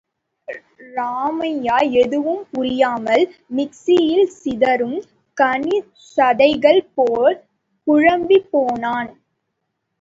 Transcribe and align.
ராமய்யா, 0.93 1.75
எதுவும் 1.93 2.47
புரியாமல், 2.51 3.25
மிக்ஸியில் 3.55 4.27
சிதறும் 4.39 4.97
கனிச்சதைகள் 5.37 6.83
போல் 6.95 7.37
குழம்பிப் 7.87 8.51
போனான். 8.51 9.11